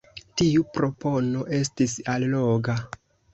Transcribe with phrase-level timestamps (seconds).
[0.41, 2.79] Tiu propono estis alloga.